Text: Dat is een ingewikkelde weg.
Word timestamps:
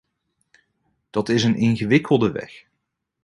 Dat 1.09 1.29
is 1.29 1.43
een 1.43 1.55
ingewikkelde 1.55 2.31
weg. 2.31 2.65